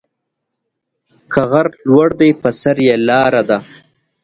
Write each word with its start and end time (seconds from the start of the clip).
که 1.33 1.41
غر 1.51 1.67
لوړ 1.91 2.09
دى، 2.19 2.29
په 2.41 2.49
سر 2.61 2.77
يې 2.87 2.95
لار 3.07 3.33
ده. 3.49 3.59